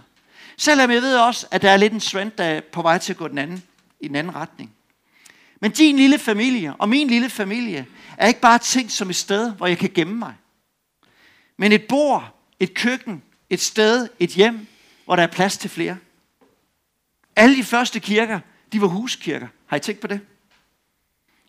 [0.58, 3.14] Selvom jeg ved også, at der er lidt en trend, der er på vej til
[3.14, 3.64] at gå den anden,
[4.00, 4.72] i den anden retning.
[5.62, 7.86] Men din lille familie og min lille familie
[8.18, 10.34] er ikke bare ting som et sted, hvor jeg kan gemme mig.
[11.58, 14.68] Men et bord, et køkken, et sted, et hjem,
[15.06, 15.98] hvor der er plads til flere.
[17.36, 18.39] Alle de første kirker,
[18.72, 19.48] de var huskirker.
[19.66, 20.22] Har I tænkt på det?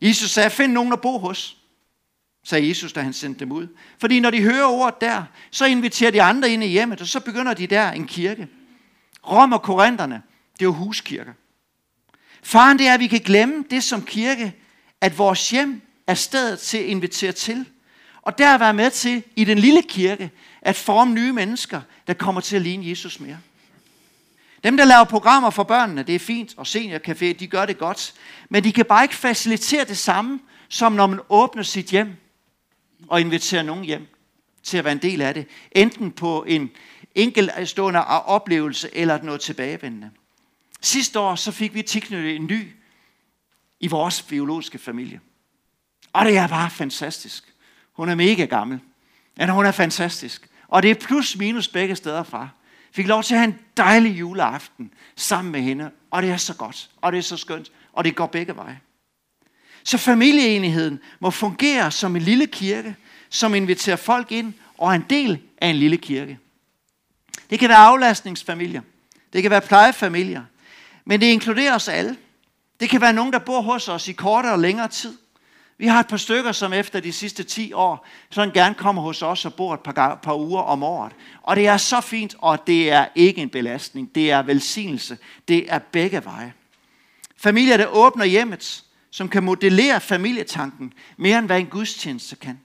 [0.00, 1.56] Jesus sagde, find nogen at bo hos,
[2.44, 3.66] sagde Jesus, da han sendte dem ud.
[3.98, 7.20] Fordi når de hører ordet der, så inviterer de andre ind i hjemmet, og så
[7.20, 8.48] begynder de der en kirke.
[9.30, 10.22] Rom og Korintherne,
[10.58, 11.32] det var huskirker.
[12.42, 14.54] Faren det er, at vi kan glemme det som kirke,
[15.00, 17.66] at vores hjem er stedet til at invitere til.
[18.24, 20.30] Og der være med til, i den lille kirke,
[20.62, 23.38] at forme nye mennesker, der kommer til at ligne Jesus mere.
[24.64, 28.14] Dem, der laver programmer for børnene, det er fint, og seniorcafé, de gør det godt.
[28.48, 32.16] Men de kan bare ikke facilitere det samme, som når man åbner sit hjem
[33.08, 34.06] og inviterer nogen hjem
[34.62, 35.46] til at være en del af det.
[35.72, 36.70] Enten på en
[37.14, 40.10] enkeltstående oplevelse eller noget tilbagevendende.
[40.80, 42.72] Sidste år så fik vi tilknyttet en ny
[43.80, 45.20] i vores biologiske familie.
[46.12, 47.53] Og det er bare fantastisk.
[47.94, 48.80] Hun er mega gammel.
[49.36, 50.48] Men hun er fantastisk.
[50.68, 52.48] Og det er plus minus begge steder fra.
[52.92, 55.90] Fik lov til at have en dejlig juleaften sammen med hende.
[56.10, 56.90] Og det er så godt.
[57.00, 57.72] Og det er så skønt.
[57.92, 58.80] Og det går begge veje.
[59.84, 62.96] Så familieenigheden må fungere som en lille kirke,
[63.28, 66.38] som inviterer folk ind og er en del af en lille kirke.
[67.50, 68.82] Det kan være aflastningsfamilier.
[69.32, 70.42] Det kan være plejefamilier.
[71.04, 72.16] Men det inkluderer os alle.
[72.80, 75.18] Det kan være nogen, der bor hos os i kortere og længere tid.
[75.78, 79.22] Vi har et par stykker, som efter de sidste 10 år, sådan gerne kommer hos
[79.22, 81.12] os og bor et par, par uger om året.
[81.42, 84.14] Og det er så fint, og det er ikke en belastning.
[84.14, 85.18] Det er velsignelse.
[85.48, 86.52] Det er begge veje.
[87.36, 92.60] Familier, der åbner hjemmet, som kan modellere familietanken mere end hvad en gudstjeneste kan.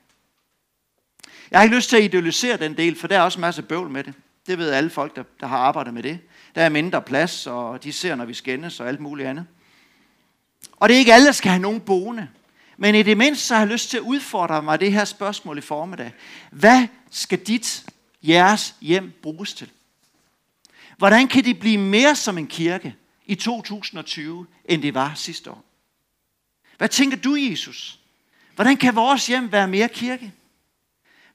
[1.51, 3.61] Jeg har ikke lyst til at idealisere den del, for der er også en masse
[3.61, 4.13] bøvl med det.
[4.47, 6.19] Det ved alle folk, der, der har arbejdet med det.
[6.55, 9.45] Der er mindre plads, og de ser, når vi skændes og alt muligt andet.
[10.71, 12.27] Og det er ikke alle, der skal have nogen boende.
[12.81, 15.57] Men i det mindste så har jeg lyst til at udfordre mig det her spørgsmål
[15.57, 16.11] i formiddag.
[16.51, 17.85] Hvad skal dit,
[18.23, 19.69] jeres hjem bruges til?
[20.97, 25.63] Hvordan kan det blive mere som en kirke i 2020, end det var sidste år?
[26.77, 27.99] Hvad tænker du, Jesus?
[28.55, 30.33] Hvordan kan vores hjem være mere kirke?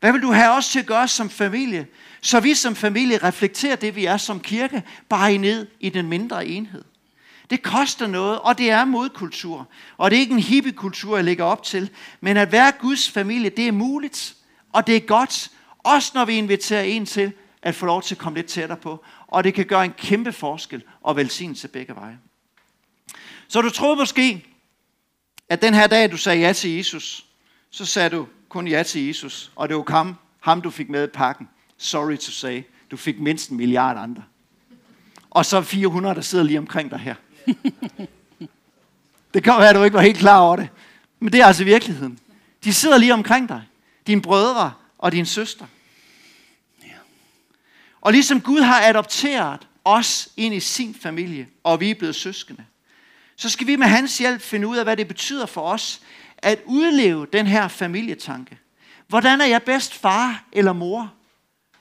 [0.01, 1.87] Hvad vil du have os til at gøre som familie,
[2.21, 6.47] så vi som familie reflekterer det, vi er som kirke, bare ned i den mindre
[6.47, 6.85] enhed?
[7.51, 9.69] Det koster noget, og det er modkultur.
[9.97, 11.91] Og det er ikke en hippiekultur, jeg lægger op til.
[12.21, 14.37] Men at være Guds familie, det er muligt.
[14.73, 15.51] Og det er godt.
[15.79, 19.05] Også når vi inviterer en til at få lov til at komme lidt tættere på.
[19.27, 22.19] Og det kan gøre en kæmpe forskel og velsignelse begge veje.
[23.49, 24.47] Så du troede måske,
[25.49, 27.27] at den her dag, du sagde ja til Jesus,
[27.71, 29.53] så sagde du kun ja til Jesus.
[29.57, 31.49] Og det var ham, ham du fik med i pakken.
[31.79, 32.63] Sorry to say.
[32.91, 34.23] Du fik mindst en milliard andre.
[35.31, 37.15] Og så 400, der sidder lige omkring dig her.
[39.35, 40.69] det kan være, at du ikke var helt klar over det.
[41.21, 42.19] Men det er altså virkeligheden.
[42.65, 43.63] De sidder lige omkring dig.
[44.07, 45.67] Dine brødre og din søster.
[48.01, 52.65] Og ligesom Gud har adopteret os ind i sin familie, og vi er blevet søskende,
[53.37, 56.01] så skal vi med hans hjælp finde ud af, hvad det betyder for os,
[56.39, 58.59] at udleve den her familietanke.
[59.09, 61.13] Hvordan er jeg bedst far eller mor?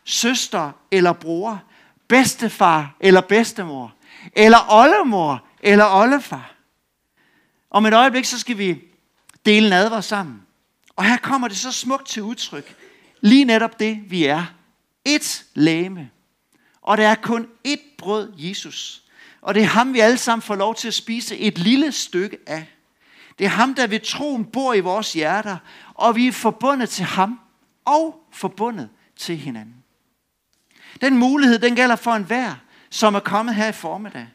[0.03, 1.63] Søster eller bror?
[2.07, 3.93] Bedstefar eller bedstemor?
[4.35, 6.55] Eller oldemor eller oldefar.
[7.69, 8.81] Om et øjeblik, så skal vi
[9.45, 10.41] dele nadver sammen.
[10.95, 12.75] Og her kommer det så smukt til udtryk.
[13.21, 14.45] Lige netop det, vi er.
[15.05, 16.09] Et læme.
[16.81, 19.03] Og der er kun ét brød, Jesus.
[19.41, 22.37] Og det er ham, vi alle sammen får lov til at spise et lille stykke
[22.47, 22.67] af.
[23.39, 25.57] Det er ham, der ved troen bor i vores hjerter,
[25.93, 27.39] og vi er forbundet til ham
[27.85, 29.83] og forbundet til hinanden.
[31.01, 32.55] Den mulighed, den gælder for enhver,
[32.89, 34.27] som er kommet her i formiddag.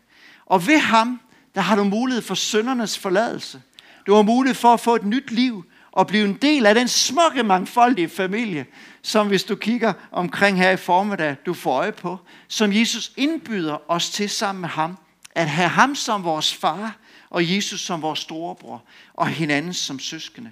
[0.48, 1.20] Og ved ham,
[1.54, 3.62] der har du mulighed for søndernes forladelse.
[4.06, 6.88] Du har mulighed for at få et nyt liv og blive en del af den
[6.88, 8.66] smukke, mangfoldige familie,
[9.02, 13.90] som hvis du kigger omkring her i formiddag, du får øje på, som Jesus indbyder
[13.90, 14.98] os til sammen med ham,
[15.34, 16.96] at have ham som vores far,
[17.30, 18.82] og Jesus som vores storebror,
[19.14, 20.50] og hinanden som søskende.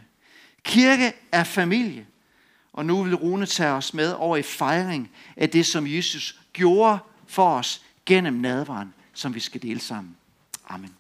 [0.65, 2.07] Kirke er familie,
[2.73, 6.99] og nu vil Rune tage os med over i fejring af det, som Jesus gjorde
[7.27, 10.17] for os gennem nadvaren som vi skal dele sammen.
[10.69, 10.95] Amen.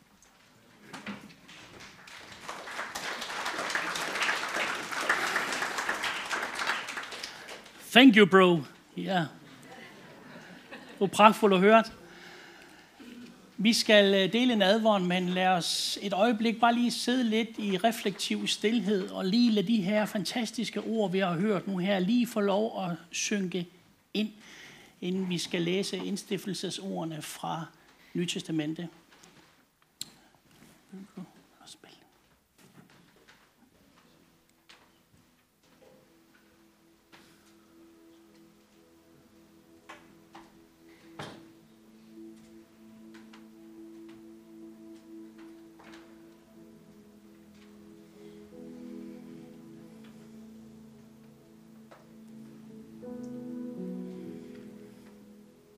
[7.90, 8.60] Thank you, bro.
[8.96, 9.02] Ja.
[9.02, 9.20] Yeah.
[10.70, 11.84] Det var pragtfuldt at høre.
[13.56, 17.48] Vi skal øh, dele en advoren, men lad os et øjeblik bare lige sidde lidt
[17.58, 21.98] i reflektiv stillhed og lige lade de her fantastiske ord, vi har hørt nu her,
[21.98, 23.66] lige få lov at synke
[24.14, 24.30] ind,
[25.00, 27.66] inden vi skal læse indstiftelsesordene fra
[28.16, 28.88] Nye Testamente.